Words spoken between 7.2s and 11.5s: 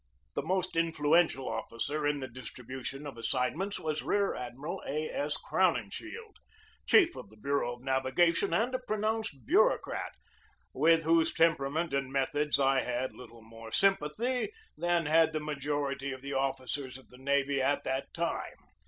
the bureau of navigation, and a pronounced bureaucrat, with whose